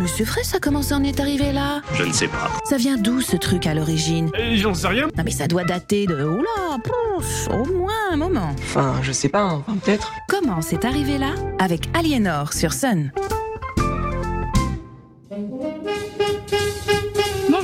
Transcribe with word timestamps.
Mais 0.00 0.06
c'est 0.06 0.24
vrai, 0.24 0.42
ça 0.44 0.58
commence 0.58 0.92
à 0.92 0.96
en 0.96 1.02
est 1.04 1.20
arrivé 1.20 1.52
là? 1.52 1.82
Je 1.92 2.04
ne 2.04 2.12
sais 2.12 2.26
pas. 2.26 2.50
Ça 2.64 2.78
vient 2.78 2.96
d'où 2.96 3.20
ce 3.20 3.36
truc 3.36 3.66
à 3.66 3.74
l'origine? 3.74 4.30
Euh, 4.38 4.56
J'en 4.56 4.72
sais 4.72 4.88
rien. 4.88 5.08
Non 5.14 5.22
mais 5.22 5.30
ça 5.30 5.46
doit 5.46 5.64
dater 5.64 6.06
de... 6.06 6.24
Oula, 6.24 6.78
pouf, 6.82 7.48
au 7.50 7.66
moins 7.76 7.92
un 8.10 8.16
moment. 8.16 8.54
Enfin, 8.62 8.94
je 9.02 9.12
sais 9.12 9.28
pas, 9.28 9.42
hein, 9.42 9.62
peut-être. 9.84 10.10
Comment 10.26 10.62
c'est 10.62 10.86
arrivé 10.86 11.18
là? 11.18 11.34
Avec 11.58 11.90
Aliénor 11.94 12.54
sur 12.54 12.72
Sun. 12.72 13.12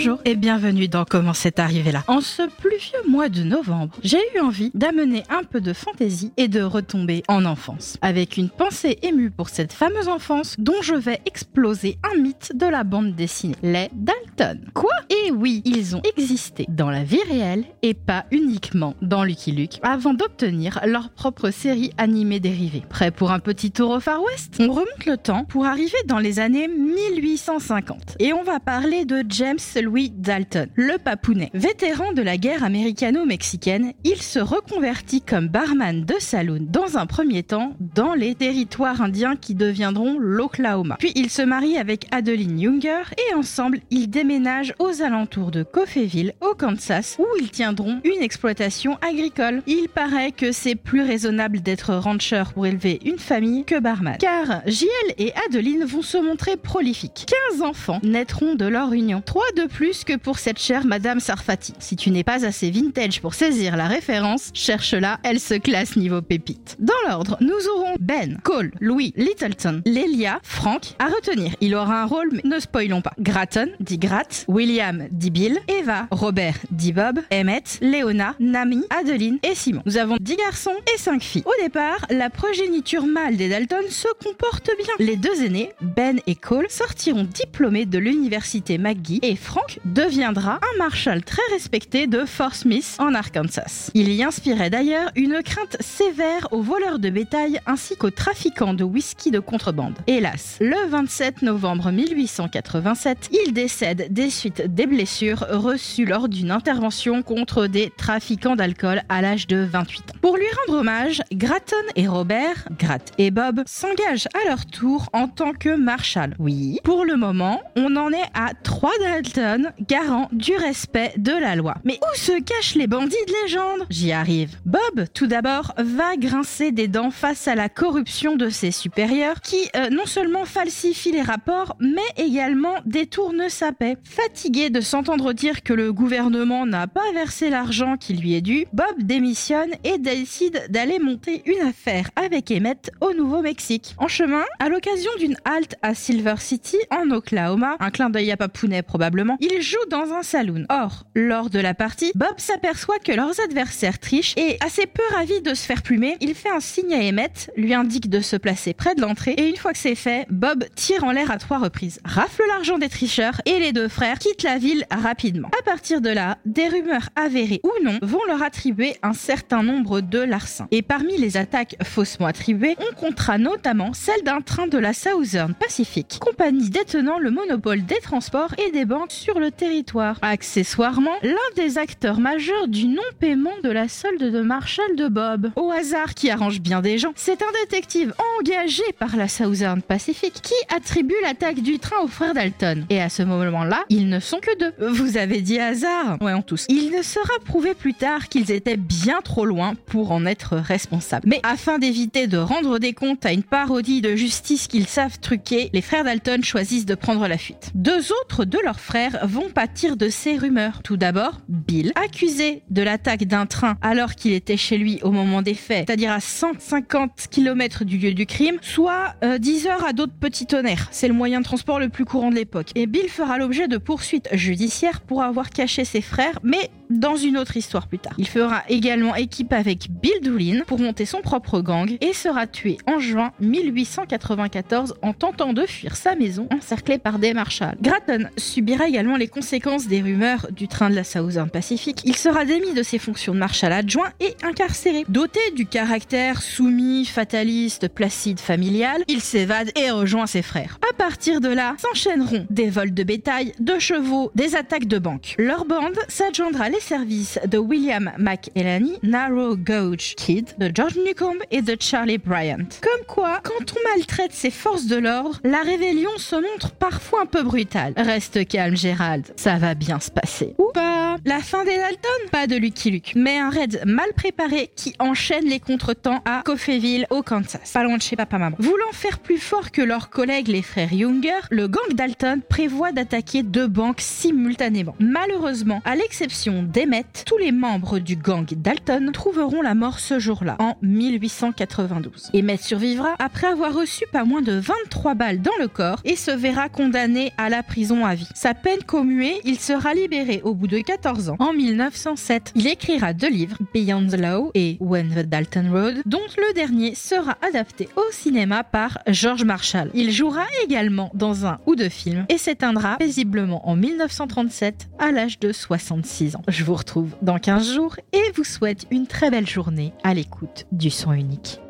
Bonjour 0.07 0.23
et 0.25 0.36
bienvenue 0.36 0.86
dans 0.86 1.04
Comment 1.04 1.34
c'est 1.34 1.59
arrivé 1.59 1.91
là. 1.91 2.04
En 2.07 2.20
ce 2.20 2.43
pluvieux 2.61 3.00
mois 3.09 3.29
de 3.29 3.43
novembre, 3.43 3.96
j'ai 4.04 4.21
eu 4.36 4.40
envie 4.40 4.71
d'amener 4.72 5.25
un 5.29 5.43
peu 5.43 5.61
de 5.61 5.72
fantaisie 5.72 6.32
et 6.36 6.46
de 6.46 6.62
retomber 6.62 7.25
en 7.27 7.45
enfance. 7.45 7.98
Avec 8.02 8.36
une 8.36 8.48
pensée 8.48 9.00
émue 9.03 9.32
pour 9.32 9.48
cette 9.48 9.72
fameuse 9.72 10.07
enfance 10.07 10.54
dont 10.61 10.80
je 10.80 10.95
vais 10.95 11.21
exploser 11.27 11.98
un 12.04 12.21
mythe 12.21 12.53
de 12.54 12.66
la 12.66 12.85
bande 12.85 13.16
dessinée, 13.16 13.57
les 13.64 13.90
Dalton. 13.94 14.61
Quoi? 14.75 14.93
Et 15.11 15.32
oui, 15.32 15.61
ils 15.64 15.96
ont 15.96 16.03
existé 16.16 16.66
dans 16.68 16.91
la 16.91 17.02
vie 17.02 17.22
réelle 17.29 17.64
et 17.82 17.94
pas 17.94 18.27
uniquement 18.30 18.94
dans 19.02 19.25
Lucky 19.25 19.50
Luke 19.50 19.80
avant 19.82 20.14
d'obtenir 20.14 20.79
leur 20.86 21.11
propre 21.11 21.50
série 21.50 21.91
animée 21.99 22.38
dérivée. 22.38 22.85
Prêt 22.88 23.11
pour 23.11 23.32
un 23.32 23.41
petit 23.41 23.72
tour 23.72 23.91
au 23.91 23.99
Far 23.99 24.22
West? 24.22 24.54
On 24.61 24.71
remonte 24.71 25.04
le 25.04 25.16
temps 25.16 25.44
pour 25.46 25.66
arriver 25.66 25.99
dans 26.07 26.21
les 26.21 26.38
années 26.38 26.68
1850 26.68 28.18
et 28.21 28.32
on 28.32 28.44
va 28.44 28.61
parler 28.61 29.04
de 29.04 29.25
James 29.29 29.58
Louis 29.82 29.96
Dalton, 29.96 30.68
le 30.75 30.99
papounet. 30.99 31.50
Vétéran 31.55 32.12
de 32.12 32.23
la 32.23 32.36
guerre 32.36 32.64
américano-mexicaine, 32.64 33.92
il 34.05 34.20
se 34.20 34.39
reconvertit 34.39 35.22
comme 35.22 35.48
barman 35.48 36.05
de 36.05 36.14
saloon 36.19 36.59
dans 36.61 36.98
un 36.98 37.06
premier 37.06 37.42
temps 37.42 37.75
dans 37.81 38.14
les 38.14 38.34
territoires 38.34 39.00
indiens 39.00 39.36
qui 39.36 39.55
deviendront 39.55 40.19
l'Oklahoma. 40.19 40.97
Puis 40.98 41.12
il 41.14 41.31
se 41.31 41.42
marie 41.42 41.78
avec 41.78 42.06
Adeline 42.11 42.61
Younger 42.61 43.03
et 43.17 43.34
ensemble 43.34 43.81
ils 43.91 44.09
déménagent 44.09 44.75
aux 44.78 45.03
alentours 45.03 45.50
de 45.50 45.62
Coffeyville 45.62 46.34
au 46.42 46.55
Kansas 46.55 47.16
où 47.19 47.27
ils 47.41 47.50
tiendront 47.50 48.00
une 48.05 48.22
exploitation 48.22 48.98
agricole. 49.00 49.62
Il 49.66 49.88
paraît 49.88 50.33
que 50.33 50.53
c'est 50.53 50.75
plus 50.75 51.03
raisonnable 51.03 51.60
d'être 51.60 51.94
rancher 51.94 52.44
pour 52.53 52.66
élever 52.66 53.00
une 53.05 53.19
famille 53.19 53.64
que 53.64 53.81
barman. 53.81 54.19
Car 54.19 54.60
JL 54.66 55.14
et 55.16 55.33
Adeline 55.47 55.84
vont 55.84 56.03
se 56.03 56.19
montrer 56.19 56.56
prolifiques. 56.56 57.27
15 57.53 57.62
enfants 57.62 58.00
naîtront 58.03 58.55
de 58.55 58.66
leur 58.66 58.92
union. 58.92 59.22
3 59.25 59.42
de 59.56 59.64
plus 59.64 59.85
que 59.86 60.16
pour 60.16 60.38
cette 60.38 60.58
chère 60.58 60.84
Madame 60.84 61.20
Sarfati. 61.20 61.72
Si 61.78 61.94
tu 61.94 62.10
n'es 62.10 62.24
pas 62.24 62.44
assez 62.44 62.70
vintage 62.70 63.20
pour 63.20 63.34
saisir 63.34 63.76
la 63.76 63.86
référence, 63.86 64.50
cherche-la, 64.52 65.20
elle 65.22 65.38
se 65.38 65.54
classe 65.54 65.96
niveau 65.96 66.22
pépite. 66.22 66.76
Dans 66.80 66.92
l'ordre, 67.08 67.36
nous 67.40 67.68
aurons 67.74 67.94
Ben, 68.00 68.38
Cole, 68.42 68.72
Louis, 68.80 69.12
Littleton, 69.16 69.82
Lélia, 69.86 70.40
Frank. 70.42 70.94
À 70.98 71.06
retenir, 71.06 71.54
il 71.60 71.74
aura 71.76 72.02
un 72.02 72.06
rôle, 72.06 72.30
mais 72.32 72.42
ne 72.44 72.58
spoilons 72.58 73.00
pas. 73.00 73.12
Gratton, 73.20 73.68
dit 73.78 73.98
Grat, 73.98 74.44
William, 74.48 75.06
dit 75.10 75.30
Bill, 75.30 75.58
Eva, 75.68 76.08
Robert, 76.10 76.58
dit 76.72 76.92
Bob, 76.92 77.20
Emmett, 77.32 77.78
Léona, 77.80 78.34
Nami, 78.40 78.82
Adeline 78.90 79.38
et 79.42 79.54
Simon. 79.54 79.82
Nous 79.86 79.98
avons 79.98 80.16
10 80.20 80.36
garçons 80.36 80.74
et 80.94 80.98
5 80.98 81.22
filles. 81.22 81.44
Au 81.46 81.62
départ, 81.62 82.04
la 82.10 82.28
progéniture 82.28 83.06
mâle 83.06 83.36
des 83.36 83.48
Dalton 83.48 83.84
se 83.88 84.08
comporte 84.22 84.70
bien. 84.78 85.06
Les 85.06 85.16
deux 85.16 85.44
aînés, 85.44 85.70
Ben 85.80 86.18
et 86.26 86.34
Cole, 86.34 86.66
sortiront 86.70 87.24
diplômés 87.24 87.86
de 87.86 87.98
l'université 87.98 88.78
McGee 88.78 89.20
et 89.22 89.36
Frank 89.36 89.66
deviendra 89.84 90.55
un 90.55 90.78
marshal 90.78 91.22
très 91.22 91.42
respecté 91.53 92.06
de 92.06 92.25
Fort 92.25 92.55
Smith 92.55 92.97
en 92.98 93.14
Arkansas. 93.14 93.91
Il 93.95 94.11
y 94.12 94.22
inspirait 94.22 94.70
d'ailleurs 94.70 95.11
une 95.17 95.42
crainte 95.42 95.77
sévère 95.81 96.48
aux 96.50 96.62
voleurs 96.62 96.98
de 96.98 97.11
bétail 97.11 97.61
ainsi 97.67 97.97
qu'aux 97.97 98.11
trafiquants 98.11 98.75
de 98.75 98.84
whisky 98.84 99.31
de 99.31 99.41
contrebande. 99.41 99.94
Hélas, 100.06 100.59
le 100.61 100.89
27 100.89 101.42
novembre 101.42 101.91
1887, 101.91 103.31
il 103.47 103.53
décède 103.53 104.12
des 104.12 104.31
suites 104.31 104.75
des 104.75 104.87
blessures 104.87 105.47
reçues 105.50 106.05
lors 106.05 106.28
d'une 106.28 106.50
intervention 106.50 107.22
contre 107.22 107.67
des 107.67 107.92
trafiquants 107.97 108.56
d'alcool 108.56 109.03
à 109.09 109.22
l'âge 109.22 109.47
de 109.47 109.59
28 109.59 110.00
ans. 110.00 110.15
Pour 110.21 110.37
lui 110.37 110.47
rendre 110.66 110.81
hommage, 110.81 111.22
Gratton 111.32 111.76
et 111.94 112.09
Robert, 112.09 112.69
Grat 112.78 112.99
et 113.19 113.31
Bob, 113.31 113.62
s'engagent 113.66 114.28
à 114.34 114.49
leur 114.49 114.66
tour 114.66 115.09
en 115.12 115.28
tant 115.28 115.53
que 115.53 115.76
marshal. 115.76 116.34
Oui, 116.38 116.78
pour 116.84 117.05
le 117.05 117.16
moment, 117.16 117.62
on 117.76 117.97
en 117.97 118.10
est 118.10 118.31
à 118.34 118.53
3 118.62 118.91
Dalton, 119.00 119.56
garant 119.89 120.28
du 120.33 120.55
respect 120.56 121.12
de 121.17 121.33
la 121.33 121.56
loi. 121.56 121.75
Mais 121.84 121.99
où 122.03 122.17
se 122.17 122.41
cachent 122.41 122.75
les 122.75 122.87
bandits 122.87 123.15
de 123.27 123.33
légende? 123.43 123.87
J'y 123.91 124.12
arrive. 124.12 124.56
Bob, 124.65 125.06
tout 125.15 125.27
d'abord, 125.27 125.75
va 125.78 126.17
grincer 126.17 126.72
des 126.72 126.89
dents 126.89 127.11
face 127.11 127.49
à 127.49 127.55
la 127.55 127.69
corruption 127.69 128.37
de 128.37 128.49
ses 128.49 128.71
supérieurs 128.71 129.41
qui 129.41 129.69
euh, 129.77 129.91
non 129.91 130.06
seulement 130.06 130.44
falsifient 130.44 131.12
les 131.12 131.22
rapports, 131.22 131.77
mais 131.81 132.00
également 132.17 132.75
détournent 132.84 133.49
sa 133.49 133.72
paix. 133.72 133.97
Fatigué 134.05 134.71
de 134.71 134.81
s'entendre 134.81 135.33
dire 135.33 135.62
que 135.62 135.73
le 135.73 135.93
gouvernement 135.93 136.67
n'a 136.67 136.87
pas 136.87 137.12
versé 137.12 137.50
l'argent 137.50 137.97
qui 137.97 138.15
lui 138.15 138.34
est 138.34 138.41
dû, 138.41 138.67
Bob 138.73 139.03
démissionne 139.03 139.73
et 139.84 139.99
décide 139.99 140.67
d'aller 140.71 140.99
monter 140.99 141.43
une 141.47 141.67
affaire 141.67 142.11
avec 142.17 142.50
Emmett 142.50 142.91
au 143.00 143.12
Nouveau-Mexique. 143.12 143.94
En 143.99 144.09
chemin, 144.09 144.44
à 144.59 144.69
l'occasion 144.69 145.11
d'une 145.19 145.37
halte 145.44 145.77
à 145.83 145.94
Silver 145.94 146.34
City, 146.38 146.77
en 146.91 147.11
Oklahoma, 147.11 147.77
un 147.81 147.91
clin 147.91 148.11
d'œil 148.11 148.31
à 148.31 148.37
Papounet 148.37 148.83
probablement, 148.83 149.37
il 149.50 149.62
joue 149.62 149.76
dans 149.90 150.12
un 150.12 150.22
saloon. 150.22 150.64
Or, 150.68 151.04
lors 151.14 151.50
de 151.50 151.58
la 151.58 151.74
partie, 151.74 152.12
Bob 152.14 152.34
s'aperçoit 152.38 152.98
que 152.98 153.12
leurs 153.12 153.40
adversaires 153.40 153.98
trichent 153.98 154.34
et, 154.36 154.56
assez 154.64 154.86
peu 154.86 155.02
ravi 155.14 155.40
de 155.42 155.54
se 155.54 155.64
faire 155.64 155.82
plumer, 155.82 156.16
il 156.20 156.34
fait 156.34 156.50
un 156.50 156.60
signe 156.60 156.94
à 156.94 156.98
Emmett, 156.98 157.50
lui 157.56 157.74
indique 157.74 158.10
de 158.10 158.20
se 158.20 158.36
placer 158.36 158.74
près 158.74 158.94
de 158.94 159.00
l'entrée 159.00 159.32
et 159.32 159.48
une 159.48 159.56
fois 159.56 159.72
que 159.72 159.78
c'est 159.78 159.94
fait, 159.94 160.26
Bob 160.30 160.64
tire 160.74 161.04
en 161.04 161.12
l'air 161.12 161.30
à 161.30 161.38
trois 161.38 161.58
reprises, 161.58 162.00
rafle 162.04 162.42
l'argent 162.48 162.78
des 162.78 162.88
tricheurs 162.88 163.40
et 163.44 163.58
les 163.58 163.72
deux 163.72 163.88
frères 163.88 164.18
quittent 164.18 164.42
la 164.42 164.58
ville 164.58 164.84
rapidement. 164.90 165.50
À 165.58 165.62
partir 165.62 166.00
de 166.00 166.10
là, 166.10 166.38
des 166.44 166.68
rumeurs 166.68 167.08
avérées 167.14 167.60
ou 167.62 167.72
non 167.84 167.98
vont 168.02 168.24
leur 168.28 168.42
attribuer 168.42 168.96
un 169.02 169.12
certain 169.12 169.62
nombre 169.62 170.00
de 170.00 170.18
larcins. 170.18 170.68
Et 170.70 170.82
parmi 170.82 171.16
les 171.18 171.36
attaques 171.36 171.76
faussement 171.84 172.26
attribuées, 172.26 172.76
on 172.78 172.94
comptera 172.94 173.38
notamment 173.38 173.92
celle 173.92 174.22
d'un 174.22 174.40
train 174.40 174.66
de 174.66 174.78
la 174.78 174.92
Southern 174.92 175.54
Pacific, 175.54 176.18
compagnie 176.20 176.70
détenant 176.70 177.18
le 177.18 177.30
monopole 177.30 177.84
des 177.84 178.00
transports 178.00 178.54
et 178.58 178.70
des 178.70 178.84
banques 178.84 179.12
sur 179.12 179.35
le 179.38 179.50
territoire. 179.50 180.19
Accessoirement, 180.22 181.16
l'un 181.22 181.34
des 181.56 181.78
acteurs 181.78 182.20
majeurs 182.20 182.69
du 182.69 182.86
non-paiement 182.86 183.52
de 183.62 183.70
la 183.70 183.88
solde 183.88 184.22
de 184.22 184.41
Marshall 184.41 184.97
de 184.97 185.08
Bob. 185.08 185.50
Au 185.56 185.70
hasard 185.70 186.14
qui 186.14 186.30
arrange 186.30 186.60
bien 186.60 186.80
des 186.80 186.98
gens, 186.98 187.12
c'est 187.16 187.42
un 187.42 187.52
détective 187.64 188.14
engagé 188.38 188.82
par 188.98 189.16
la 189.16 189.28
Southern 189.28 189.82
Pacific 189.82 190.32
qui 190.32 190.54
attribue 190.75 191.14
l'attaque 191.22 191.60
du 191.60 191.78
train 191.78 192.02
aux 192.02 192.08
frères 192.08 192.34
Dalton. 192.34 192.86
Et 192.91 193.00
à 193.00 193.08
ce 193.08 193.22
moment-là, 193.22 193.84
ils 193.88 194.08
ne 194.08 194.20
sont 194.20 194.38
que 194.38 194.58
deux. 194.58 194.72
Vous 194.91 195.16
avez 195.16 195.41
dit 195.41 195.58
hasard 195.58 196.19
Ouais, 196.20 196.34
on 196.34 196.42
tous. 196.42 196.66
Il 196.69 196.91
ne 196.91 197.02
sera 197.02 197.38
prouvé 197.44 197.75
plus 197.75 197.94
tard 197.94 198.28
qu'ils 198.28 198.50
étaient 198.50 198.76
bien 198.76 199.20
trop 199.22 199.44
loin 199.44 199.75
pour 199.86 200.12
en 200.12 200.26
être 200.26 200.56
responsables. 200.56 201.28
Mais 201.28 201.41
afin 201.42 201.78
d'éviter 201.78 202.26
de 202.26 202.38
rendre 202.38 202.78
des 202.78 202.92
comptes 202.92 203.26
à 203.26 203.32
une 203.32 203.42
parodie 203.42 204.00
de 204.00 204.16
justice 204.16 204.66
qu'ils 204.66 204.86
savent 204.86 205.19
truquer, 205.20 205.70
les 205.72 205.82
frères 205.82 206.04
Dalton 206.04 206.42
choisissent 206.42 206.86
de 206.86 206.94
prendre 206.94 207.26
la 207.26 207.38
fuite. 207.38 207.70
Deux 207.75 208.12
autres 208.12 208.44
de 208.44 208.58
leurs 208.64 208.80
frères 208.80 209.25
vont 209.26 209.50
pâtir 209.50 209.97
de 209.97 210.09
ces 210.09 210.37
rumeurs. 210.37 210.81
Tout 210.82 210.97
d'abord, 210.97 211.41
Bill, 211.48 211.92
accusé 211.94 212.62
de 212.70 212.82
l'attaque 212.82 213.25
d'un 213.25 213.47
train 213.47 213.76
alors 213.82 214.14
qu'il 214.14 214.32
était 214.32 214.56
chez 214.56 214.78
lui 214.78 215.00
au 215.03 215.10
moment 215.10 215.42
des 215.42 215.54
faits, 215.54 215.84
c'est-à-dire 215.87 216.12
à 216.12 216.20
150 216.20 217.28
km 217.31 217.84
du 217.84 217.98
lieu 217.98 218.14
du 218.14 218.26
crime, 218.26 218.56
soit 218.62 219.14
euh, 219.25 219.38
10 219.38 219.66
heures 219.66 219.84
à 219.84 219.92
d'autres 219.92 220.16
petits 220.19 220.47
tonnerres. 220.47 220.88
C'est 220.91 221.09
le 221.09 221.14
moyen 221.14 221.41
de 221.41 221.44
transport 221.44 221.78
le 221.78 221.88
plus 221.88 222.04
courant 222.04 222.31
de 222.31 222.37
l'époque. 222.37 222.70
Et 222.75 222.87
Bill 222.87 223.09
fera 223.09 223.38
l'objet 223.38 223.69
de 223.69 223.78
poursuites 223.78 224.28
judiciaires 224.32 225.00
pour 225.00 225.22
avoir 225.22 225.50
caché 225.50 225.84
ses 225.84 226.00
frères, 226.00 226.38
mais 226.43 226.70
dans 226.91 227.16
une 227.16 227.36
autre 227.36 227.56
histoire 227.56 227.86
plus 227.86 227.98
tard. 227.98 228.14
Il 228.19 228.28
fera 228.28 228.62
également 228.69 229.14
équipe 229.14 229.52
avec 229.52 229.88
Bill 229.91 230.20
Doolin 230.22 230.62
pour 230.66 230.78
monter 230.78 231.06
son 231.06 231.20
propre 231.20 231.60
gang 231.60 231.97
et 232.00 232.12
sera 232.12 232.47
tué 232.47 232.78
en 232.86 232.98
juin 232.98 233.32
1894 233.41 234.94
en 235.02 235.12
tentant 235.12 235.52
de 235.52 235.66
fuir 235.66 235.96
sa 235.96 236.14
maison 236.14 236.48
encerclé 236.52 236.99
par 236.99 237.19
des 237.19 237.34
marshals. 237.34 237.76
Gratton 237.81 238.28
subira 238.37 238.88
également 238.88 239.16
les 239.16 239.28
conséquences 239.28 239.87
des 239.87 240.00
rumeurs 240.00 240.49
du 240.50 240.69
train 240.69 240.90
de 240.90 240.94
la 240.94 241.05
Southern 241.05 241.50
Pacific. 241.50 242.00
Il 242.05 242.16
sera 242.16 242.44
démis 242.44 242.75
de 242.75 242.82
ses 242.82 242.99
fonctions 242.99 243.34
de 243.34 243.38
marshal 243.38 243.72
adjoint 243.72 244.11
et 244.20 244.37
incarcéré. 244.43 245.05
Doté 245.08 245.40
du 245.55 245.66
caractère 245.66 246.43
soumis, 246.43 247.05
fataliste, 247.05 247.88
placide, 247.88 248.40
familial, 248.40 249.02
il 249.08 249.20
s'évade 249.20 249.70
et 249.76 249.90
rejoint 249.90 250.26
ses 250.26 250.43
frères. 250.43 250.78
À 250.90 250.94
partir 250.94 251.40
de 251.40 251.49
là, 251.49 251.75
s'enchaîneront 251.78 252.46
des 252.50 252.70
vols 252.70 252.94
de 252.94 253.02
bétail, 253.02 253.52
de 253.61 253.78
chevaux, 253.78 254.31
des 254.34 254.56
attaques 254.56 254.87
de 254.87 254.99
banques. 254.99 255.34
Leur 255.38 255.64
bande 255.64 255.96
s'adjoindra 256.08 256.69
services 256.81 257.38
de 257.46 257.58
William 257.58 258.12
McElhenney, 258.19 258.99
Narrow 259.02 259.56
Gauge 259.56 260.14
Kid, 260.17 260.50
de 260.58 260.70
George 260.75 260.96
Newcomb 260.96 261.38
et 261.50 261.62
de 261.62 261.76
Charlie 261.78 262.19
Bryant. 262.19 262.69
Comme 262.81 263.06
quoi, 263.06 263.40
quand 263.43 263.73
on 263.73 263.88
maltraite 263.96 264.32
ses 264.32 264.50
forces 264.50 264.87
de 264.87 264.96
l'ordre, 264.96 265.40
la 265.44 265.62
rébellion 265.62 266.11
se 266.17 266.37
montre 266.37 266.73
parfois 266.73 267.23
un 267.23 267.26
peu 267.26 267.43
brutale. 267.43 267.94
Reste 267.96 268.46
calme, 268.49 268.76
Gérald, 268.76 269.32
ça 269.37 269.56
va 269.56 269.75
bien 269.75 270.00
se 270.00 270.11
passer. 270.11 270.55
Ou 270.58 270.70
pas 270.73 271.17
La 271.25 271.40
fin 271.40 271.64
des 271.64 271.76
Dalton? 271.76 272.31
Pas 272.31 272.46
de 272.46 272.56
Lucky 272.56 272.90
Luke, 272.90 273.12
mais 273.17 273.38
un 273.38 273.50
raid 273.50 273.82
mal 273.87 274.12
préparé 274.14 274.70
qui 274.76 274.94
enchaîne 274.99 275.44
les 275.44 275.61
contretemps 275.61 276.23
à 276.25 276.43
Coffeyville, 276.44 277.06
au 277.11 277.23
Kansas, 277.23 277.73
pas 277.73 277.84
loin 277.84 277.96
de 277.96 278.02
chez 278.02 278.17
papa-maman. 278.17 278.56
Voulant 278.58 278.93
faire 278.93 279.19
plus 279.19 279.38
fort 279.38 279.70
que 279.70 279.82
leurs 279.82 280.11
collègues 280.11 280.49
les 280.49 280.62
frères 280.62 280.93
Younger, 280.93 281.40
le 281.50 281.69
gang 281.69 281.93
Dalton 281.94 282.40
prévoit 282.49 282.93
d'attaquer 282.93 283.43
deux 283.43 283.67
banques 283.67 284.00
simultanément. 284.00 284.94
Malheureusement, 284.99 285.81
à 285.84 285.96
l'exception 285.96 286.62
d'Emmett, 286.66 287.24
tous 287.26 287.38
les 287.38 287.52
membres 287.52 287.98
du 287.98 288.16
gang 288.16 288.46
Dalton 288.46 289.10
trouveront 289.12 289.62
la 289.62 289.74
mort 289.74 289.98
ce 289.98 290.18
jour-là, 290.18 290.56
en 290.58 290.76
1892. 290.82 292.30
Emmett 292.34 292.60
survivra 292.60 293.14
après 293.18 293.46
avoir 293.46 293.74
reçu 293.74 294.04
pas 294.12 294.24
moins 294.24 294.42
de 294.42 294.52
23 294.52 295.14
balles 295.14 295.42
dans 295.42 295.56
le 295.60 295.68
corps 295.68 296.00
et 296.04 296.16
se 296.16 296.30
verra 296.30 296.68
condamné 296.68 297.32
à 297.38 297.48
la 297.48 297.62
prison 297.62 298.04
à 298.04 298.14
vie. 298.14 298.28
Sa 298.34 298.54
peine 298.54 298.82
commuée, 298.82 299.40
il 299.44 299.58
sera 299.58 299.94
libéré 299.94 300.40
au 300.44 300.54
bout 300.54 300.66
de 300.66 300.78
14 300.78 301.30
ans, 301.30 301.36
en 301.38 301.52
1907. 301.52 302.52
Il 302.54 302.66
écrira 302.66 303.12
deux 303.12 303.30
livres, 303.30 303.58
Beyond 303.72 304.08
the 304.08 304.18
Law 304.18 304.50
et 304.54 304.76
When 304.80 305.10
the 305.14 305.26
Dalton 305.26 305.70
Road, 305.70 306.02
dont 306.06 306.20
le 306.36 306.54
dernier 306.54 306.94
sera 306.94 307.36
adapté 307.46 307.88
au 307.96 308.12
cinéma 308.12 308.64
par 308.64 308.98
George 309.06 309.44
Marshall. 309.44 309.90
Il 309.94 310.10
jouera 310.10 310.44
également 310.64 311.10
dans 311.14 311.46
un 311.46 311.58
ou 311.66 311.74
deux 311.76 311.88
films 311.88 312.26
et 312.28 312.38
s'éteindra 312.38 312.96
paisiblement 312.96 313.68
en 313.68 313.76
1937 313.76 314.88
à 314.98 315.12
l'âge 315.12 315.38
de 315.38 315.52
66 315.52 316.36
ans. 316.36 316.42
Je 316.56 316.64
vous 316.64 316.75
retrouve 316.75 317.11
dans 317.20 317.38
15 317.38 317.75
jours 317.75 317.97
et 318.14 318.32
vous 318.35 318.43
souhaite 318.43 318.87
une 318.91 319.06
très 319.06 319.31
belle 319.31 319.47
journée 319.47 319.93
à 320.03 320.14
l'écoute 320.14 320.64
du 320.73 320.88
son 320.88 321.12
unique. 321.12 321.61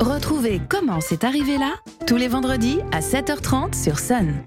Retrouvez 0.00 0.60
Comment 0.68 1.00
c'est 1.00 1.22
arrivé 1.22 1.56
là 1.56 1.74
tous 2.08 2.16
les 2.16 2.26
vendredis 2.26 2.80
à 2.90 2.98
7h30 2.98 3.80
sur 3.80 4.00
Sun. 4.00 4.42